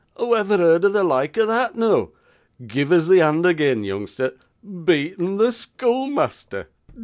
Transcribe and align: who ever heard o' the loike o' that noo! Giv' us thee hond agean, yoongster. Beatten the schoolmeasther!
who 0.17 0.33
ever 0.33 0.57
heard 0.57 0.83
o' 0.83 0.89
the 0.89 1.03
loike 1.03 1.37
o' 1.37 1.45
that 1.45 1.75
noo! 1.77 2.09
Giv' 2.65 2.91
us 2.91 3.07
thee 3.07 3.19
hond 3.19 3.45
agean, 3.45 3.83
yoongster. 3.85 4.33
Beatten 4.83 5.37
the 5.37 5.51
schoolmeasther! 5.51 6.65